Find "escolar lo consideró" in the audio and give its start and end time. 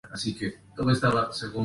0.49-1.11